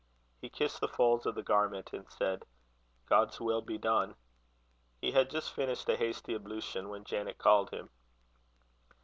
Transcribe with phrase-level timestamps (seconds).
[0.41, 2.43] He kissed the folds of the garment, and said:
[3.05, 4.15] "God's will be done."
[4.99, 7.91] He had just finished a hasty ablution when Janet called him.